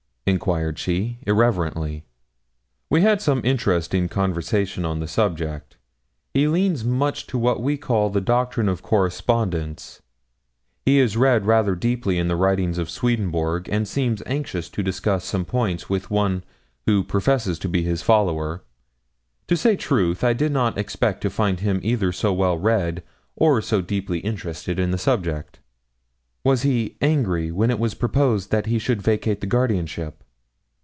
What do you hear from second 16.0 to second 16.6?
one